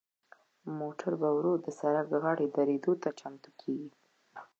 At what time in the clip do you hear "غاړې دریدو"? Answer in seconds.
2.23-2.93